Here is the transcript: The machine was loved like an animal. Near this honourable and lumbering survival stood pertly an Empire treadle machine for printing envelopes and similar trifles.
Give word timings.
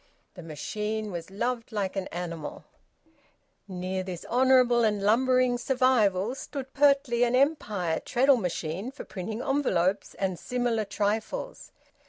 The 0.33 0.41
machine 0.41 1.11
was 1.11 1.29
loved 1.29 1.71
like 1.71 1.95
an 1.95 2.07
animal. 2.07 2.65
Near 3.67 4.01
this 4.01 4.25
honourable 4.25 4.83
and 4.83 5.03
lumbering 5.03 5.59
survival 5.59 6.33
stood 6.33 6.73
pertly 6.73 7.23
an 7.23 7.35
Empire 7.35 7.99
treadle 7.99 8.37
machine 8.37 8.89
for 8.89 9.03
printing 9.03 9.43
envelopes 9.43 10.15
and 10.15 10.39
similar 10.39 10.85
trifles. 10.85 11.71